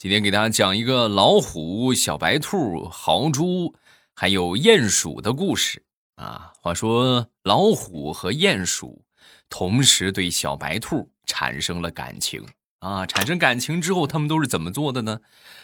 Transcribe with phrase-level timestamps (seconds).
[0.00, 3.74] 今天给大家讲一个老虎、小白兔、豪猪
[4.14, 5.84] 还有鼹鼠的故事
[6.14, 6.54] 啊。
[6.62, 9.04] 话说老虎和鼹鼠
[9.50, 12.42] 同时对小白兔产生了感情
[12.78, 13.04] 啊。
[13.04, 15.20] 产生感情之后，他们都是怎么做的呢？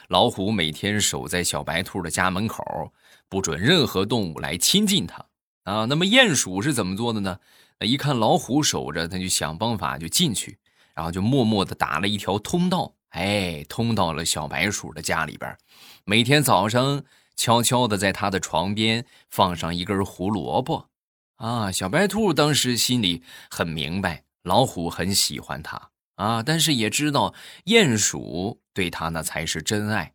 [0.09, 2.63] 老虎每天守在小白兔的家门口，
[3.31, 5.25] 不准任何动物来亲近它
[5.63, 5.87] 啊。
[5.87, 7.39] 那么鼹鼠是怎么做的呢？
[7.81, 10.59] 一看老虎守着，他就想办法就进去，
[10.95, 12.96] 然后就默默的打了一条通道。
[13.17, 15.57] 哎，通到了小白鼠的家里边，
[16.05, 17.03] 每天早上
[17.35, 20.91] 悄悄的在他的床边放上一根胡萝卜，
[21.37, 27.33] 啊，小白兔当时心里很明白，老虎很喜欢它啊，但是也知道
[27.65, 30.13] 鼹鼠对它那才是真爱，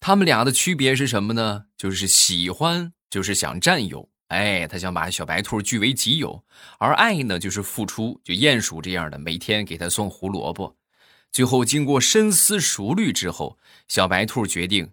[0.00, 1.66] 他们俩的区别是什么呢？
[1.76, 6.44] 就是喜欢就是想占有，哎，他想把小白兔据为己有，
[6.80, 10.76] 而爱呢就是付出，就鼹鼠这样的，每天给他送胡萝卜。
[11.34, 14.92] 最后，经过深思熟虑之后，小白兔决定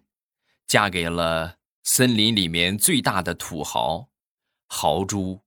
[0.66, 4.08] 嫁给了森林里面最大的土豪
[4.66, 5.38] 豪猪。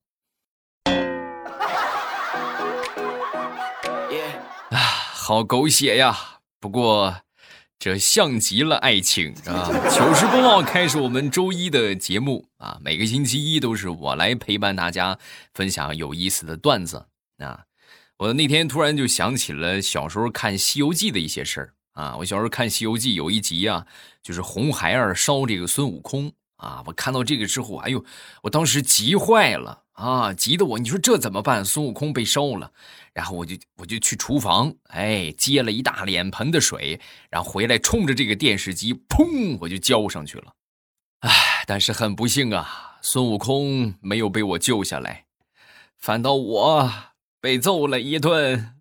[4.70, 6.40] 啊，好狗血呀！
[6.62, 7.24] 不过，
[7.78, 9.68] 这像极了爱情啊！
[9.90, 15.20] 糗事播报开始，我们周一的节目啊，每个星期一都是我来陪伴大家
[15.54, 17.08] 分享有意思的段子
[17.40, 17.66] 啊。
[18.18, 22.16] 我那天突然就想起了小时候看《西游记》的一些事儿啊！
[22.18, 23.86] 我小时候看《西游记》有一集啊，
[24.22, 26.82] 就是红孩儿烧这个孙悟空啊！
[26.86, 28.06] 我看到这个之后，哎呦，
[28.44, 30.34] 我当时急坏了啊！
[30.34, 31.66] 急得我，你说这怎么办？
[31.66, 32.72] 孙悟空被烧了，
[33.14, 40.54] 然后我就我就去厨房，哎，接了一大脸盆的水，然后回来冲着这个电视机，砰，我就浇上去了。
[41.20, 45.26] 哎，但是很不幸啊，孙悟空没有被我救下来，
[45.98, 46.92] 反倒我。
[47.46, 48.74] 被揍了一顿。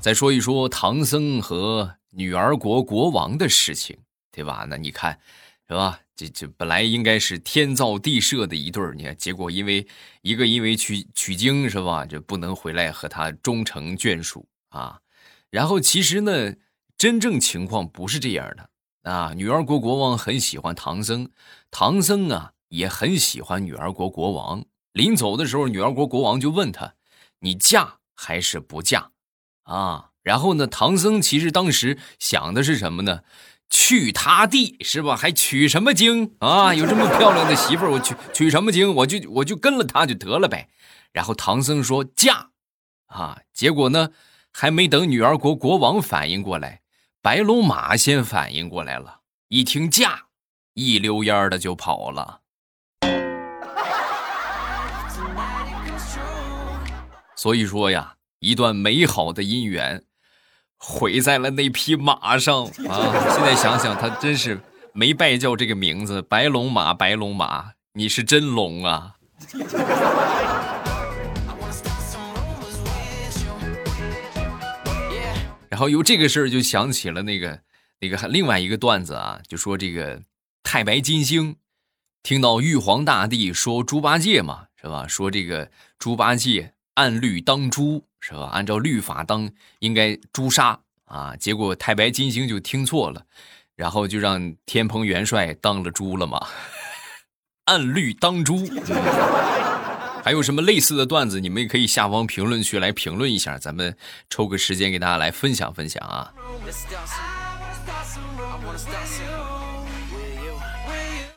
[0.00, 3.98] 再说一说唐僧和女儿国国王的事情，
[4.32, 4.64] 对吧？
[4.66, 5.20] 那你看，
[5.68, 6.00] 是吧？
[6.16, 9.86] 这这本来应该是天造地设的一对儿，你看，结果因为
[10.22, 12.06] 一个因为取取经，是吧？
[12.06, 14.98] 就不能回来和他终成眷属啊。
[15.50, 16.54] 然后其实呢，
[16.96, 18.70] 真正情况不是这样的。
[19.02, 21.30] 啊，女儿国国王很喜欢唐僧，
[21.70, 24.64] 唐僧啊也很喜欢女儿国国王。
[24.92, 26.94] 临走的时候，女儿国国王就问他
[27.40, 29.10] ：“你嫁还是不嫁？”
[29.64, 33.20] 啊，然后呢，唐僧其实当时想的是什么呢？
[33.70, 35.14] 去他地是吧？
[35.14, 36.74] 还取什么经啊？
[36.74, 38.94] 有这么漂亮的媳妇儿，我取取什么经？
[38.94, 40.68] 我就我就跟了他就得了呗。
[41.12, 42.50] 然后唐僧说嫁，
[43.06, 44.10] 啊，结果呢，
[44.52, 46.80] 还没等女儿国国王反应过来。
[47.20, 50.26] 白龙马先反应过来了，一听驾，
[50.74, 52.40] 一溜烟的就跑了。
[57.34, 60.04] 所以说呀，一段美好的姻缘
[60.78, 62.70] 毁在了那匹马上啊！
[63.30, 64.60] 现在想想，他真是
[64.92, 69.16] 没拜叫这个名字，白龙马，白龙马，你是真龙啊！
[75.70, 77.60] 然后由这个事儿就想起了那个
[78.00, 80.22] 那个另外一个段子啊，就说这个
[80.62, 81.56] 太白金星
[82.22, 85.06] 听到玉皇大帝说猪八戒嘛，是吧？
[85.06, 88.50] 说这个猪八戒按律当猪，是吧？
[88.52, 91.36] 按照律法当应该诛杀啊。
[91.36, 93.24] 结果太白金星就听错了，
[93.76, 96.46] 然后就让天蓬元帅当了猪了嘛，
[97.66, 98.66] 按律当猪。
[100.28, 103.96] 还有什么类似的段子，你们也可以下方评论区来评论一下，咱们
[104.28, 106.30] 抽个时间给大家来分享分享啊。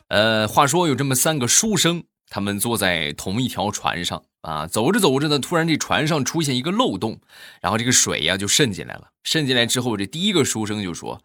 [0.08, 7.18] 呃，话说有这么三个书生，他们坐在同一条船上啊，走着走着呢，突然这船上出现一个漏洞，
[7.62, 9.08] 然后这个水呀就渗进来了。
[9.24, 11.22] 渗进来之后，这第一个书生就说：“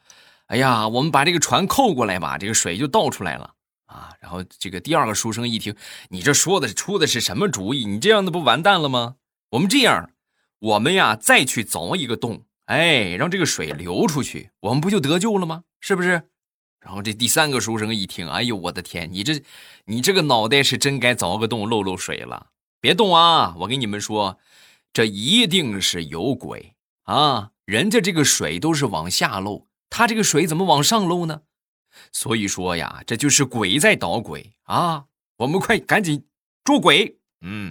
[0.47, 3.55] 哎呀，我们把这个船扣过来吧，这个水就倒出来了。”
[3.87, 5.75] 啊，然后这个第二个书生一听，
[6.09, 7.85] 你这说的出的是什么主意？
[7.85, 9.15] 你这样的不完蛋了吗？
[9.51, 10.11] 我们这样，
[10.59, 15.63] 我们呀再去凿一个洞，哎，让这个水流出去，我们不就得救了吗？
[15.79, 16.29] 是不是？
[16.79, 19.41] 然后这第三个书生一听，哎呦我的天，你这
[19.85, 22.47] 你这个脑袋是真该凿个洞漏漏水了。
[22.79, 23.55] 别动啊！
[23.59, 24.37] 我跟你们说，
[24.93, 27.51] 这一定是有鬼啊！
[27.65, 31.41] 人家这个水都是往下漏，他这个水怎么往上漏呢？
[32.11, 35.05] 所以说呀，这就是鬼在捣鬼啊！
[35.37, 36.25] 我们快赶紧
[36.63, 37.17] 捉鬼！
[37.41, 37.67] 嗯。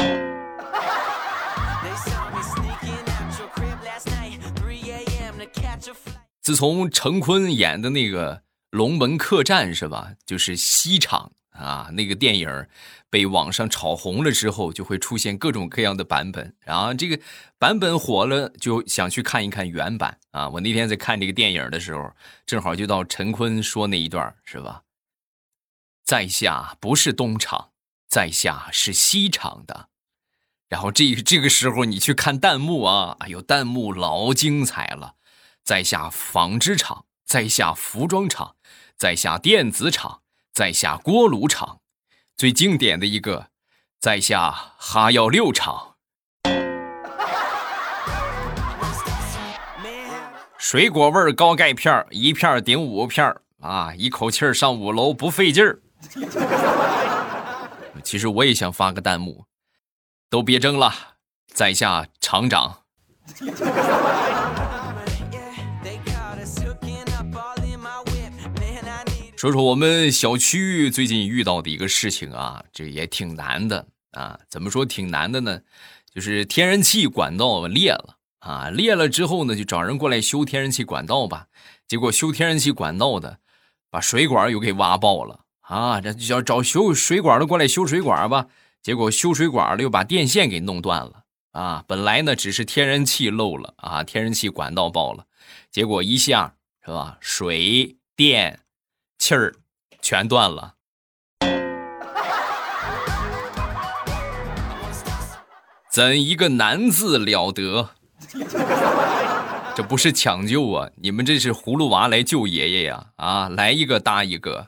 [6.41, 8.37] 自从陈坤演的那个
[8.71, 10.13] 《龙门客栈》是吧？
[10.25, 12.67] 就是西厂啊，那个电影
[13.11, 16.55] 被网上炒红了之后，就会出现各种各样的版本。
[16.61, 17.19] 然后这个
[17.59, 20.49] 版本火了，就想去看一看原版啊。
[20.49, 22.13] 我那天在看这个电影的时候，
[22.45, 24.83] 正好就到陈坤说那一段，是吧？
[26.05, 27.71] 在下不是东厂，
[28.09, 29.89] 在下是西厂的。
[30.69, 35.15] 然后这这个时候你去看弹幕啊，哎呦，弹幕老精彩了。
[35.65, 38.55] 在下纺织厂，在下服装厂，
[38.97, 40.23] 在下电子厂，
[40.57, 41.81] 在下锅炉厂，
[42.35, 43.49] 最经典的一个，
[44.01, 45.97] 在下哈药六厂。
[50.57, 55.79] 水果味高钙片一片顶五片啊，一口气上五楼不费劲儿。
[58.03, 59.45] 其实我也想发个弹幕，
[60.31, 60.91] 都别争了，
[61.53, 62.79] 在下厂长。
[69.37, 74.41] 说说我们小区最近遇到的一个事情啊，这也挺难的啊。
[74.49, 75.61] 怎么说挺难的呢？
[76.11, 81.49] 就是天然气管道裂了啊，裂了之后呢，就找人过来修天然气管道吧。
[81.87, 83.39] 结果修天然气管道的
[83.91, 88.47] 把水管又给挖爆了啊，这就要找修水管的过来修水管吧。
[88.83, 91.85] 结果修水管的又把电线给弄断了啊。
[91.87, 95.27] 本来呢只是天然气漏了啊，天然气管道爆了，
[95.71, 97.19] 结果一下是吧？
[97.21, 98.61] 水电。
[99.19, 99.55] 气儿
[100.01, 100.75] 全断了，
[105.91, 107.91] 怎一个难字了得！
[109.75, 113.07] 这不是抢救啊，你们这是葫芦娃来救爷爷呀！
[113.17, 114.67] 啊，来一个搭一个。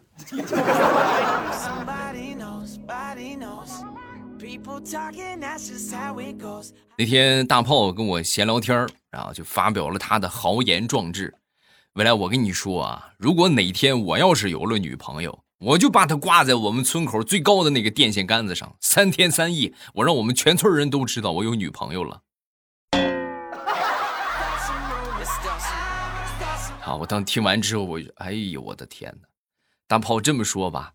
[6.97, 11.35] 那天大炮跟我闲聊天然后就发表了他的豪言壮志。
[11.99, 22.21] 未来，我跟你说啊，如果哪天我要是有了女朋友，我就把她挂在我们村口最高的那个电线杆子上，三天三夜，我让我们全村人都知道我有女朋友了。
[26.81, 29.27] 好， 我当听完之后，我哎呦我的天哪！
[29.89, 30.93] 大炮这么说吧，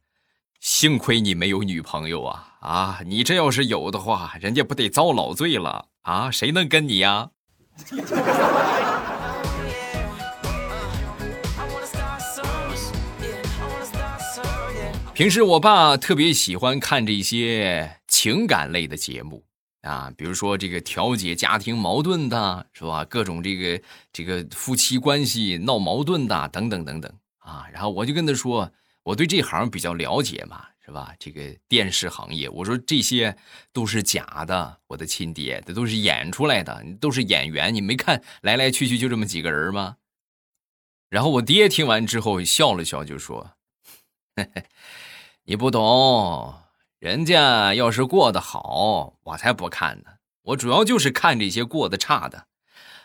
[0.62, 3.00] 幸亏你没有女朋友啊啊！
[3.06, 6.32] 你这要是有的话，人家不得遭老罪了啊？
[6.32, 7.32] 谁能跟你呀？
[15.14, 19.46] 平时我爸特别喜欢看这些情感类的节目
[19.82, 23.06] 啊，比如说这个调解家庭矛盾的，是吧？
[23.06, 23.80] 各种这个
[24.12, 27.68] 这个夫妻关系闹矛盾的等等等等啊。
[27.72, 28.72] 然后我就跟他说，
[29.04, 31.14] 我对这行比较了解嘛，是吧？
[31.20, 33.38] 这个电视行业，我说这些
[33.72, 39.98] 都是假的，我的亲爹，这都是演出来的，都是演员，你没看来来去去就这么几个人吗？
[41.12, 43.52] 然后我爹听完之后笑了笑，就说。
[44.36, 44.64] 嘿嘿，
[45.44, 46.56] 你不懂，
[46.98, 50.06] 人家要是过得好，我才不看呢。
[50.42, 52.48] 我主要就是看这些过得差的，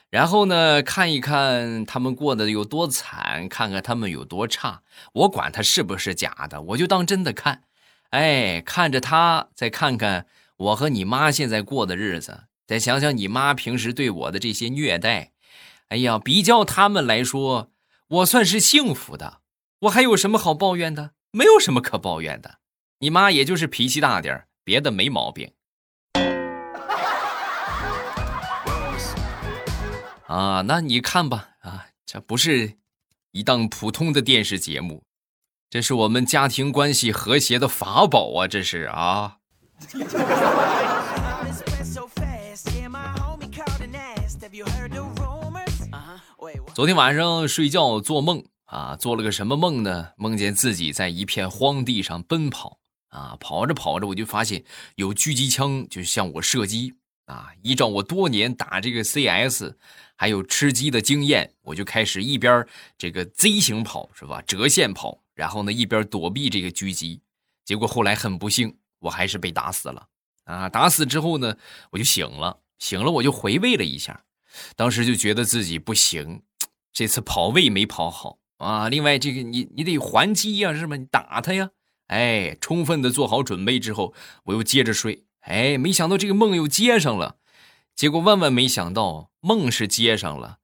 [0.09, 4.83] 然后呢，看一看他们过得有多惨，看看他们有多差。
[5.13, 7.65] 我管他是不是假的，我就当真的看。
[8.09, 10.25] 哎，看着他，再看看
[10.57, 15.33] 我和你妈现在过的日子，再想想你妈平时对我的这些虐待，
[15.89, 17.71] 哎呀，比较他们来说，
[18.09, 19.41] 我算是幸福的。
[19.83, 21.11] 我还有什么好抱怨的？
[21.31, 22.59] 没有什么可抱怨的，
[23.01, 25.53] 你妈也就是脾气大点别的没毛病。
[30.27, 32.79] 啊，那你看吧，啊，这不是
[33.33, 35.03] 一档普通的电视节目，
[35.69, 39.37] 这是我们家庭关系和谐的法宝啊，这是啊。
[46.75, 48.45] 昨天晚上睡觉做梦。
[48.69, 50.13] 啊，做了个什么梦呢？
[50.19, 54.63] 梦见自己在一片荒地上奔跑啊，跑着跑着，我就发现
[54.97, 56.95] 有狙击枪就向我射击
[57.25, 57.51] 啊。
[57.63, 59.75] 依照我多年打这个 CS
[60.17, 62.67] 还有吃鸡的经验，我就开始一边
[62.99, 67.23] 这个 Z 型跑是吧，折线跑，然后呢一边躲避这个狙击。
[67.65, 70.09] 结果后来很不幸，我还是被打死了
[70.45, 70.69] 啊。
[70.69, 71.57] 打死之后呢，
[71.91, 74.25] 我就醒了，醒了我就回味了一下，
[74.77, 76.43] 当时就觉得自己不行，
[76.93, 78.38] 这次跑位没跑好。
[78.59, 80.97] 啊，另外这个你你得还击呀，是吧？
[80.97, 81.71] 你打他呀，
[82.09, 84.13] 哎，充分的做好准备之后，
[84.45, 87.37] 我又接着睡，哎，没想到这个梦又接上了，
[87.95, 90.59] 结果万万没想到，梦是接上了，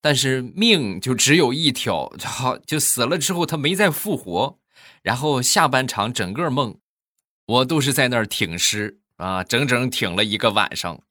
[0.00, 4.58] 但是命就只有一条，好就死了之后他没再复活，
[5.02, 6.78] 然后下半场整个梦，
[7.46, 11.02] 我都是在那儿挺尸啊，整整挺了一个晚上。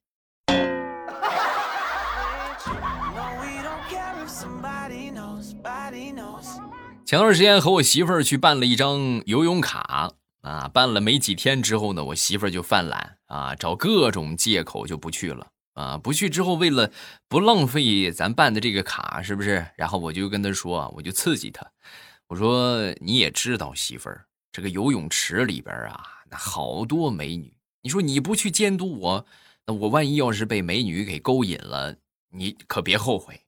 [7.06, 15.96] 前段时间和我媳妇儿去办了一张游泳卡啊，办了没几天之后呢，我媳妇儿就犯懒啊，找各种借口就不去了啊。
[15.96, 16.90] 不去之后，为了
[17.28, 19.64] 不浪费咱办的这个卡，是不是？
[19.76, 21.64] 然后我就跟她说，我就刺激她，
[22.26, 29.26] 我说你也知道，媳妇儿，这个游泳池里边啊，那好多美女，你说你不去监督我，
[29.64, 31.94] 那我万一要是被美女给勾引了，
[32.32, 33.42] 你可别后悔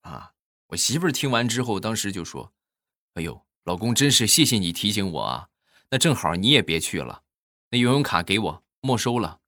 [0.00, 0.32] 啊。
[0.70, 2.52] 我媳妇儿听完之后，当时就说
[3.14, 5.48] ：“哎呦，老公，真是谢谢你提醒我啊。”
[5.90, 7.22] 那正好你也别去了，
[7.70, 9.38] 那游泳卡给我没收了。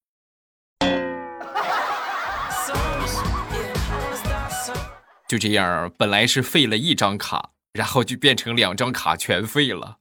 [5.26, 9.98] 就这样，本来是废了一张卡，然后就变成两张卡全废了。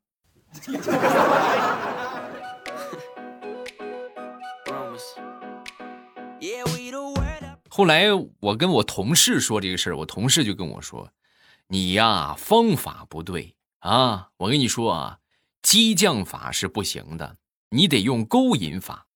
[7.69, 8.05] 后来
[8.39, 11.11] 我跟我同事说这个事儿，我同事就跟我说
[11.69, 13.54] ：“你呀，方法不对
[13.89, 14.29] 啊！
[14.37, 15.19] 我跟你说啊。”
[15.65, 17.37] 激将法是不行的，
[17.71, 19.07] 你得用勾引法。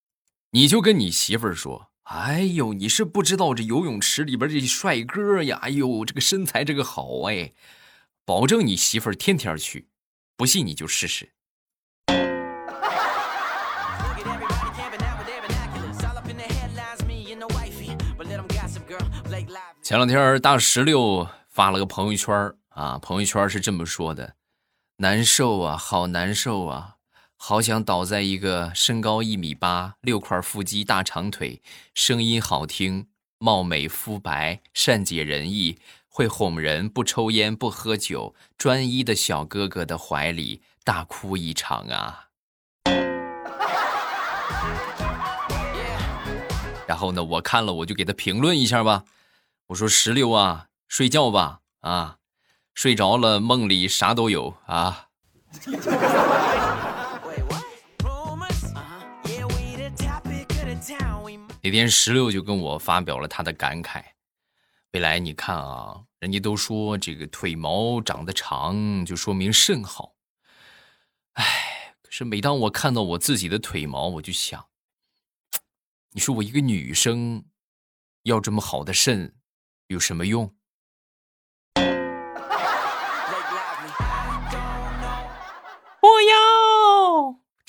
[0.50, 7.54] 你就跟你媳妇儿说：“哎呦，你是不知道这游泳池里边这帅哥呀，哎呦，这个身材这个好哎，
[8.26, 9.90] 保证你媳妇儿天天去。
[10.36, 11.30] 不信你就试试。”
[19.84, 24.36] 前两天大石榴发了个朋友圈啊，朋友圈是这么说的。
[25.02, 26.96] 难受啊，好难受啊，
[27.38, 31.62] 好想倒在一个身高一米八、六块腹肌、大长腿、
[31.96, 35.80] 声音好听、貌美肤白、善解人意、
[36.10, 42.26] 会哄人、不抽烟不喝酒、专一的小哥哥的怀里大哭一场啊！
[46.86, 49.06] 然后呢，我看了我就给他评论一下吧，
[49.68, 52.18] 我说石榴啊，睡觉吧啊。
[52.80, 55.10] 睡着了，梦里啥都有啊！
[61.62, 64.02] 那天石榴就跟我发表了他的感慨：
[64.94, 70.16] 未来你看啊，人家都说这个腿毛长得长就说明肾好。
[71.34, 74.68] 哎，可是每当我看到我自己的腿毛，我就想，
[76.12, 77.44] 你说我一个女生
[78.24, 79.36] 要这么好的肾
[79.88, 80.56] 有什么用？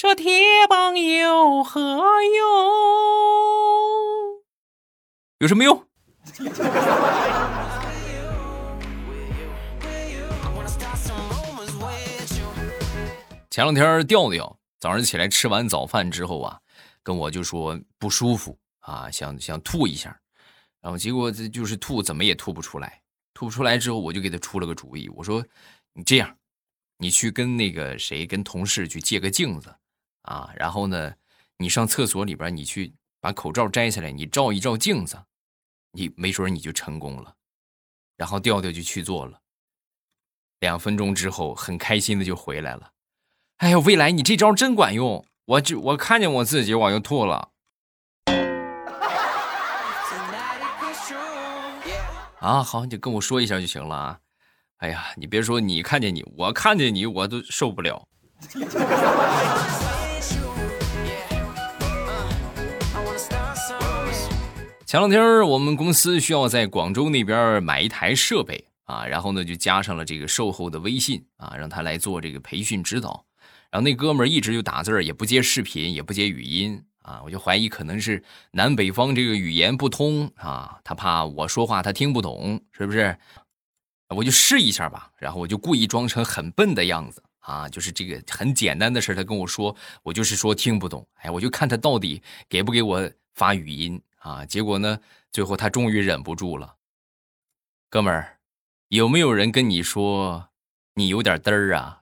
[0.03, 0.33] 这铁
[0.67, 1.79] 棒有何
[2.23, 2.41] 用？
[5.41, 5.87] 有什么用？
[13.51, 16.59] 前两天调调早上起来吃完早饭之后啊，
[17.03, 20.19] 跟我就说不舒服啊，想想吐一下，
[20.81, 23.03] 然后结果这就是吐，怎么也吐不出来。
[23.35, 25.45] 吐不出来之后，我就给他出了个主意，我说
[25.93, 26.35] 你这样。
[27.03, 29.75] 你去跟那个谁，跟同事去借个镜子，
[30.23, 31.15] 啊，然后呢，
[31.57, 35.19] 你上厕所里边，你去把口罩摘下来，你照一照镜子，
[35.93, 37.35] 你没准你就成功了。
[38.17, 39.41] 然后调调就去做了，
[40.59, 42.93] 两分钟之后，很开心的就回来了。
[43.57, 47.51] 哎呦，未来你这招真管用，我就我看见我自己，我就吐了。
[52.41, 54.21] 啊，好，你就跟我说一下就行了啊。
[54.79, 58.07] 哎呀，你别说，你看见你，我看见你，我都受不了。
[64.91, 73.25] 前两天我们公司需要在广州那边买一台设备啊，然后呢就加上了这个售后的微信啊，让他来做这个培训指导。
[73.71, 78.21] 然后那哥们儿一直就打字儿，也不接视频，也不接语音啊，我就怀疑可能是
[78.51, 83.17] 南北方这个语言不通啊，他怕我说话他听不懂，是不是？
[84.09, 94.47] 我就试一下吧，然后我就故意装成很笨的样子啊，就是这个很简单的事他跟我说，我就是说听不懂，哎，我就看他到底给不给我发语音啊？
[94.47, 95.01] 结果呢，
[95.31, 96.77] 最后他终于忍不住了，
[97.91, 98.39] 哥们儿，
[98.89, 100.49] 有没有人跟你说
[100.95, 101.99] 你有点嘚儿啊？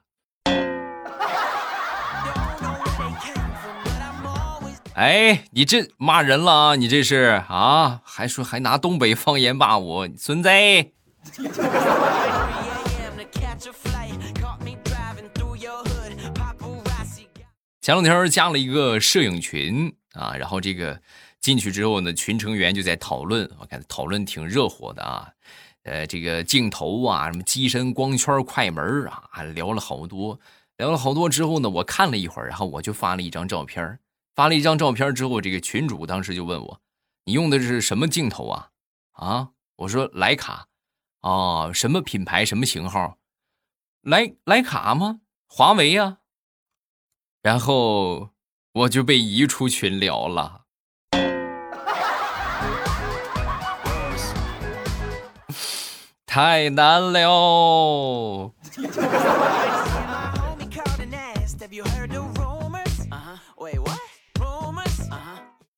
[4.95, 6.75] 哎，你这骂人了啊？
[6.75, 8.01] 你这是啊？
[8.03, 10.49] 还说还拿东北方言骂我，孙子！
[17.81, 21.01] 前两天加了一个摄影群啊，然后这个
[21.41, 25.31] 进去之后呢，群成员就在讨论，我看讨论挺热火的啊。
[25.83, 30.39] 呃，这个镜头啊，什么机身、光圈、快门啊，聊了好多，
[30.77, 33.97] 聊了好多之后呢，我看了一会儿，然后我就发了一张照片，
[34.35, 36.81] 发了一张照片之后，这个群主当时就问我
[37.25, 38.69] ：“你用的是什么镜头啊？”
[39.13, 40.67] 啊，我说徕卡。
[41.21, 42.45] 哦，什么品牌？
[42.45, 43.17] 什么型号？
[44.01, 45.21] 莱莱卡吗？
[45.47, 46.19] 华为呀。
[47.41, 48.31] 然后
[48.73, 50.58] 我就被移出群聊了。
[56.29, 58.53] 太难了。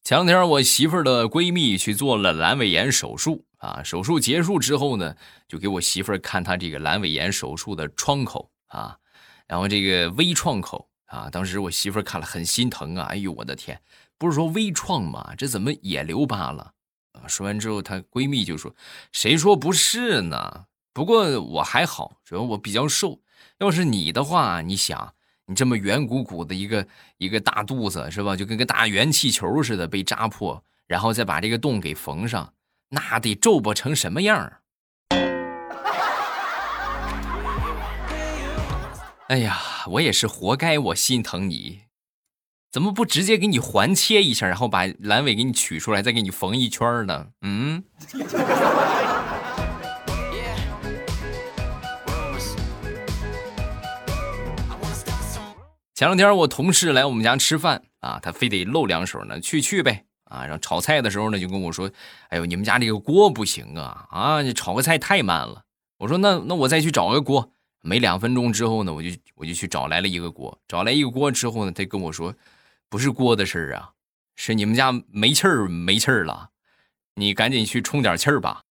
[0.03, 5.15] 前两天我媳妇儿的闺蜜去做了阑尾炎手术啊，手术结束之后呢，
[5.47, 8.97] 就给我媳妇儿看她这个阑尾炎手术的创口啊，
[9.47, 13.79] 然后这个微创口啊，当时我媳妇儿看了很心疼啊，哎呦我的天，
[14.17, 15.33] 不是说微创吗？
[15.37, 16.73] 这怎么也留疤了？
[17.31, 18.75] 说完之后，她闺蜜就说
[19.11, 20.65] ：“谁说不是呢？
[20.93, 23.19] 不过我还好，主要我比较瘦。
[23.59, 25.13] 要是你的话，你想。”
[25.47, 28.37] 你这么圆鼓鼓的一个一个大肚子是吧？
[28.37, 32.53] 就跟个大圆气球似的被扎破，然后再把这个洞给缝上，
[32.87, 34.49] 那得皱巴成什么样？
[39.27, 41.81] 哎呀，我也是活该，我心疼你，
[42.71, 47.27] 怎么不直接给你环切一下，然后把阑尾给你取出来，再给你缝一圈呢？
[47.41, 47.83] 嗯。
[55.93, 60.45] 前两天我同事来我们家吃饭啊，他非得露两手呢，去去呗啊！
[60.45, 61.91] 然后炒菜的时候呢，就跟我说
[62.31, 64.41] ：“哎呦，你们家这个锅不行啊啊！
[64.41, 65.63] 你炒个菜太慢了。”
[65.99, 67.51] 我说：“那那我再去找个锅。”
[67.83, 70.55] 没两分钟之后呢，我就我就去找来了一个锅。
[70.67, 72.33] 找来一个锅之后呢，他跟我说
[72.91, 73.91] ：“不是锅的事儿啊，
[74.35, 76.49] 是你们家没气儿没气儿了，
[77.15, 78.63] 你赶紧去充点气儿吧。”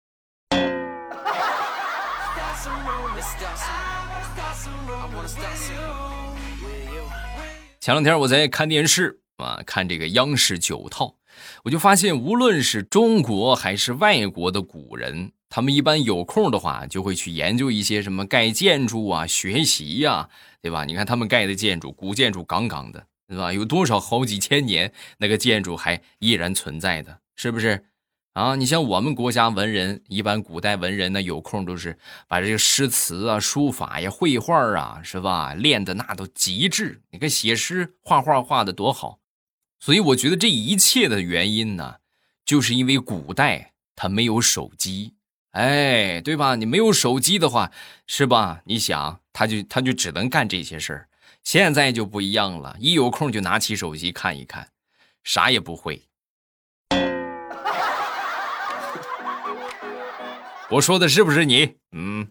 [7.79, 11.15] 前两天我在看电视啊，看这个央视九套，
[11.63, 20.27] 我就发现，无论是中国还是外国的古人，他们一般有空的话，就会去研究一些什么盖建筑啊、学习呀，
[20.61, 20.83] 对吧？
[20.83, 23.53] 你看他们盖的建筑，古建筑杠杠的，对吧？
[23.53, 27.85] 有多少好几千年那个建筑还依然存在的，是不是？
[28.33, 31.95] 啊，你像我们国家文人，一般古代文人呢，有空都是
[32.27, 37.01] 把这个诗词啊、书法呀、绘画啊，是吧，练的那都极致。
[37.11, 39.19] 你看写诗、画画画的多好，
[39.79, 41.97] 所以我觉得这一切的原因呢，
[42.45, 45.13] 就是因为古代他没有手机，
[45.51, 46.55] 哎，对吧？
[46.55, 47.71] 你没有手机的话，
[48.07, 48.61] 是吧？
[48.65, 51.07] 你想，他就他就只能干这些事儿。
[51.51, 54.69] 现在就不一样了，一有空就拿起手机看一看，
[55.23, 56.03] 啥也不会。
[60.69, 61.75] 我说的是不是你？
[61.93, 62.27] 嗯。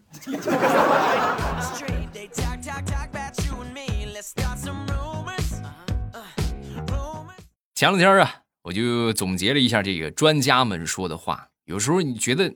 [7.75, 11.49] 前两天啊，我就总结了一下这个专家们说的话。
[11.65, 12.55] 有时候你觉得，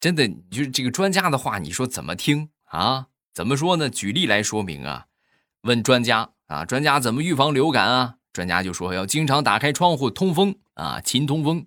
[0.00, 3.06] 真的就是这个专家的话，你说怎么听啊？
[3.32, 3.88] 怎么说呢？
[3.88, 5.06] 举例来说明啊。
[5.64, 8.14] 问专家啊，专家怎么预防流感啊？
[8.32, 11.66] 专家就说要经常打开窗户通风啊，勤通风。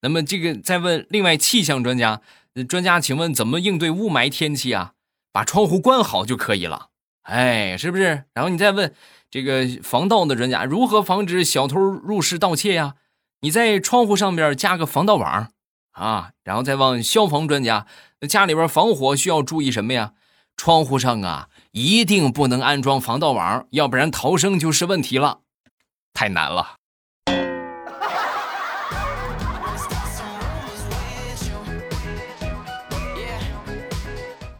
[0.00, 2.20] 那么这个再问另外气象专家。
[2.68, 4.92] 专家，请问怎么应对雾霾天气啊？
[5.32, 6.88] 把窗户关好就可以了。
[7.22, 8.24] 哎，是不是？
[8.34, 8.94] 然后你再问
[9.30, 12.96] 这个防盗的专家，如何防止小偷入室盗窃呀？
[13.40, 15.50] 你在窗户上面加个防盗网
[15.92, 16.32] 啊。
[16.44, 17.86] 然后再问消防专家，
[18.28, 20.12] 家里边防火需要注意什么呀？
[20.54, 25.40] 窗户上啊，一定不能安装防盗网，要不然逃生就是问题了。
[26.12, 26.76] 太难了。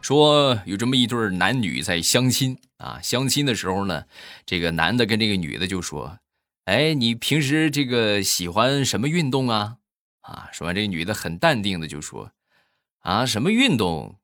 [0.01, 4.03] 说有这么一对男女在相亲啊，相亲的时候呢，
[4.45, 6.17] 这个男的跟这个女的就说
[6.65, 9.77] ：“哎，你平时这个喜欢什么运动啊？”
[10.21, 12.31] 啊，说完这个女的很淡定的就说
[13.01, 14.17] ：“啊，什么运动？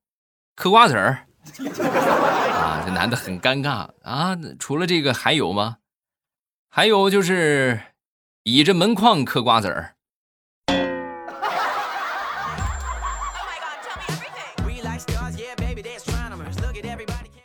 [0.55, 1.27] 嗑瓜子儿。”
[2.59, 5.77] 啊，这男的很尴尬啊，除了这个还有吗？
[6.69, 7.79] 还有就是
[8.43, 9.95] 倚着门框嗑瓜子儿。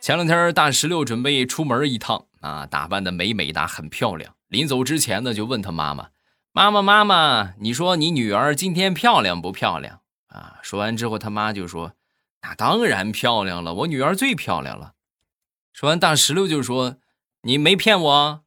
[0.01, 4.35] 前两天大石榴准备出门一趟啊，打扮的美美哒，很漂亮。
[4.49, 6.09] 临走之前呢，就问他妈妈
[6.51, 11.93] ：“妈妈，妈妈，你说你女儿今天漂亮不漂亮？”啊，说完之后，他妈就说
[12.43, 14.91] ：“那当然漂亮了，我女儿最漂亮了。”
[15.75, 16.99] 说完，大石榴就说
[17.43, 18.45] ：“你没骗我？”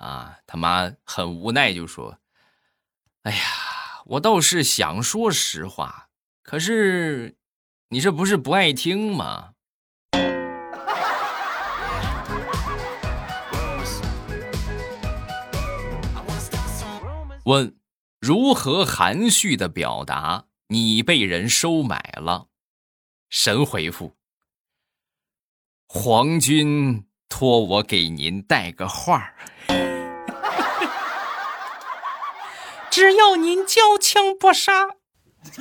[0.00, 2.20] 啊，他妈很无奈就说
[3.24, 3.44] ：“哎呀，
[4.06, 6.08] 我倒是想说实话，
[6.42, 7.36] 可是
[7.90, 9.50] 你这不是不爱听吗？”
[17.44, 17.76] 问
[18.18, 22.48] 如何含蓄的表达你被人收买了？
[23.28, 24.16] 神回复：
[25.96, 29.36] 皇军托我给您带个话儿。
[32.90, 34.88] 只要您交枪不杀。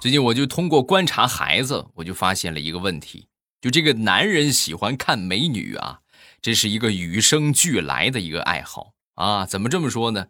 [0.00, 3.26] 最近我就通过观察孩子我就发现了一个问题
[3.60, 5.98] 就这个男人喜欢看美女啊
[6.40, 8.92] 这是一个与生俱来的一个爱好。
[9.14, 10.28] 啊怎么这么说呢？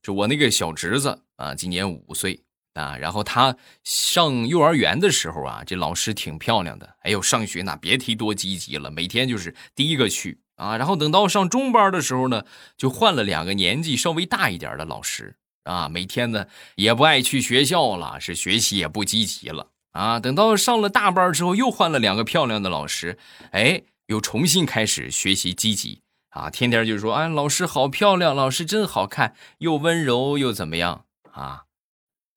[0.00, 2.44] 就我那个小侄子啊今年五岁
[2.78, 10.76] 啊，然后他上幼儿园的时候啊，这老师挺漂亮的，哎呦，上学那别提多积极了，每天就是第一个去啊。
[10.76, 12.44] 然后等到上中班的时候呢，
[12.76, 15.34] 就换了两个年纪稍微大一点的老师。
[15.64, 20.18] 啊，每天呢也不爱去学校了，是学习也不积极了啊。
[20.18, 23.18] 等到上了大班之后，又换了两个漂亮的老师，
[23.50, 26.48] 哎，又重新开始学习积极啊。
[26.48, 31.64] 天天就说，哎，老师好漂亮，老师真好看，又温柔又怎么样啊？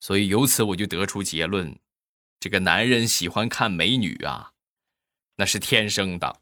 [0.02, 1.78] 所以由此我就得出结论，
[2.40, 4.50] 这个男人喜欢看美女啊，
[5.36, 6.40] 那是天生的。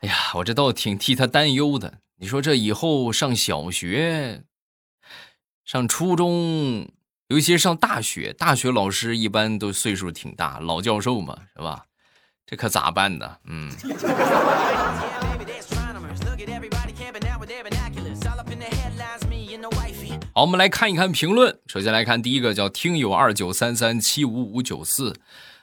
[0.00, 1.98] 哎呀，我这倒挺替他担忧的。
[2.16, 4.44] 你说这以后上小学、
[5.66, 6.90] 上初中，
[7.26, 11.84] 尤其是上大学，大学老师一般都岁数挺大，老教授嘛，是吧？
[12.46, 13.36] 这可咋办呢？
[13.44, 13.70] 嗯。
[20.38, 21.58] 好，我们来看一看评论。
[21.66, 25.18] 首先来看第一个，叫听友二九三三七五五九四。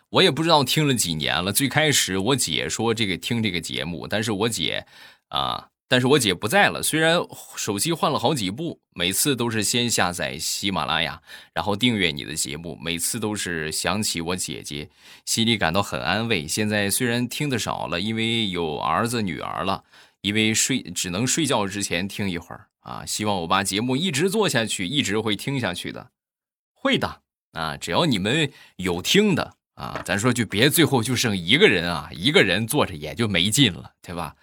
[0.09, 1.53] 我也不知道听了几年了。
[1.53, 4.85] 最开始我姐说这个听这个节目，但是我姐，
[5.29, 6.83] 啊，但是我姐不在了。
[6.83, 7.17] 虽然
[7.55, 11.21] 手机换了好几部，每次都是先下载喜马拉雅，
[11.53, 14.89] 然后订阅你的节目，每次都是想起我姐姐，
[15.25, 16.45] 心里感到很安慰。
[16.45, 19.85] 现在虽然听的少了，因为有儿子女儿了，
[20.19, 23.05] 因为睡只能睡觉之前听一会儿啊。
[23.05, 26.11] 希望我把节目一直做下去，一直会听下去的，
[26.71, 27.21] 会的
[27.51, 27.75] 啊。
[27.75, 29.57] 只要你们有听的。
[29.75, 34.37] 啊，咱说就别最后就剩一个人啊，一个人坐着也就没劲了，对吧？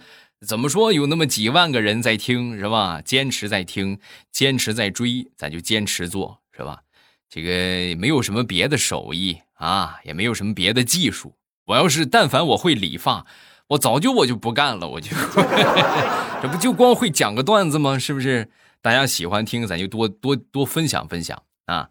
[0.47, 3.01] 怎么说有那么几万个人在听，是吧？
[3.01, 3.99] 坚持在听，
[4.31, 6.83] 坚持在追，咱就坚持做，是吧？
[7.31, 11.35] 这个没有什么别的手艺啊，也没有什么别的技术。
[11.65, 13.25] 我要是但凡我会理发，
[13.69, 15.17] 我早就我就不干了，我就
[16.43, 17.99] 这不就光会讲个段子吗？
[17.99, 18.51] 是不是？
[18.81, 21.91] 大家喜欢听，咱就多多多分享分享啊。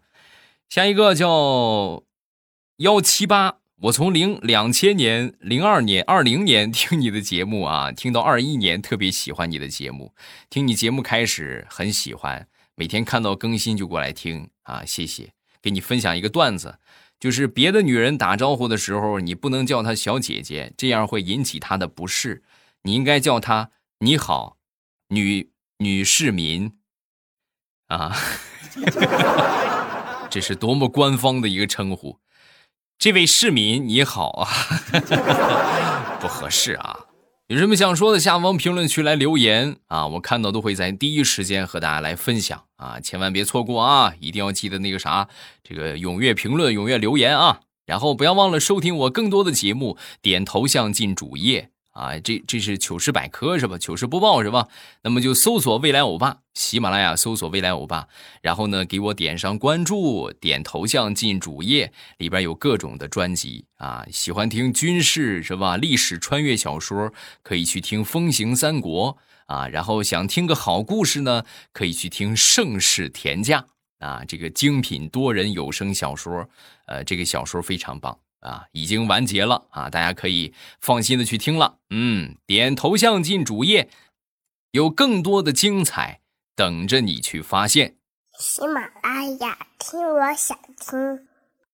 [0.68, 2.02] 下一个叫。
[2.78, 10.14] 幺七八，我从零两千年、零二年、二零年听你的节目啊，听到二一年，特别喜欢你的节目。
[10.50, 15.32] 听你节目开始很喜欢，每天看到更新就过来听啊，谢谢。
[15.60, 16.78] 给你分享一个段子，
[17.22, 22.42] 就是别的女人打招呼的时候，你不能叫她小姐姐，这样会引起她的不适。
[22.82, 24.56] 你应该叫她你好，
[25.10, 26.72] 女女市民
[27.86, 28.12] 啊，
[30.28, 32.18] 这是多么官方的一个称呼。
[32.98, 34.48] 这位市民你好啊，
[36.18, 37.06] 不合适啊！
[37.52, 44.14] 有什么想说的，下方评论区来留言啊，我看到都会在第一时间和大家来分享啊，千万别错过啊！
[44.20, 45.28] 一定要记得那个啥，
[45.62, 51.71] 这个踊跃评论、踊跃留言啊，然后不要忘了收听我更多的节目，点头像进主页。
[51.92, 53.78] 啊，这这是糗事百科是吧？
[53.78, 54.68] 糗事播报是吧？
[55.02, 58.08] 那么就搜索未来欧巴，喜马拉雅搜索未来欧巴，
[58.40, 64.06] 然后呢给我点上关注，点头像进主页，里边有各种的专辑啊。
[64.10, 65.76] 喜欢听军事是吧？
[65.76, 69.18] 历史穿越小说可以去听《风行三国》
[69.54, 73.66] 啊，然后想听个好故事呢，可以去听《盛世田价》
[74.06, 76.48] 啊，这个精品多人有声小说，
[76.86, 78.18] 呃，这个小说非常棒。
[78.42, 79.88] 啊，已经完结了啊！
[79.88, 81.78] 大家可以放心的去听了。
[81.90, 83.88] 嗯，点头像进主页，
[84.72, 86.20] 有更多的精彩
[86.54, 87.96] 等着你去发现。
[88.38, 91.28] 喜马拉雅，听我想听。